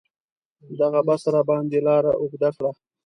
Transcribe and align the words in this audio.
دغه 0.79 0.99
بس 1.07 1.21
راباندې 1.33 1.79
لاره 1.87 2.11
اوږده 2.21 2.49
کړه. 2.55 2.71